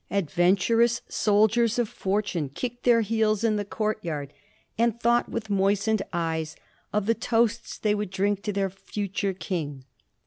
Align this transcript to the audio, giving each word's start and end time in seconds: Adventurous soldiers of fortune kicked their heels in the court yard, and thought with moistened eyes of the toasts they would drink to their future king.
Adventurous 0.09 1.03
soldiers 1.07 1.77
of 1.77 1.87
fortune 1.87 2.49
kicked 2.49 2.85
their 2.85 3.01
heels 3.01 3.43
in 3.43 3.55
the 3.55 3.63
court 3.63 4.03
yard, 4.03 4.33
and 4.75 4.99
thought 4.99 5.29
with 5.29 5.51
moistened 5.51 6.01
eyes 6.11 6.55
of 6.91 7.05
the 7.05 7.13
toasts 7.13 7.77
they 7.77 7.93
would 7.93 8.09
drink 8.09 8.41
to 8.41 8.51
their 8.51 8.71
future 8.71 9.33
king. 9.33 9.83